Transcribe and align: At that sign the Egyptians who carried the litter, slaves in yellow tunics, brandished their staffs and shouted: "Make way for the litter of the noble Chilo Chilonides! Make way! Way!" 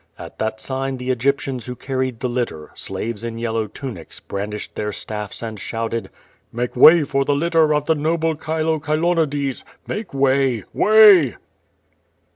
At 0.17 0.39
that 0.39 0.59
sign 0.59 0.97
the 0.97 1.11
Egyptians 1.11 1.67
who 1.67 1.75
carried 1.75 2.21
the 2.21 2.27
litter, 2.27 2.71
slaves 2.73 3.23
in 3.23 3.37
yellow 3.37 3.67
tunics, 3.67 4.19
brandished 4.19 4.73
their 4.73 4.91
staffs 4.91 5.43
and 5.43 5.59
shouted: 5.59 6.09
"Make 6.51 6.75
way 6.75 7.03
for 7.03 7.23
the 7.23 7.35
litter 7.35 7.71
of 7.71 7.85
the 7.85 7.93
noble 7.93 8.33
Chilo 8.35 8.79
Chilonides! 8.79 9.63
Make 9.87 10.11
way! 10.11 10.63
Way!" 10.73 11.35